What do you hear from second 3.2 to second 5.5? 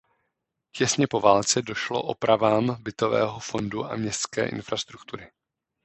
fondu a městské infrastruktury.